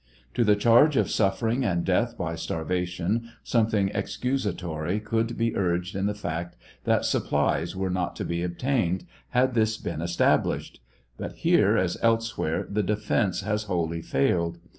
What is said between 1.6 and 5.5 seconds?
and death by starvation something excusatory could